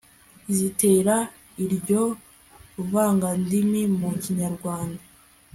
zitera 0.55 1.15
iryo 1.65 2.01
vangandimi 2.91 3.81
mu 3.99 4.09
kinyarwanda 4.23 5.03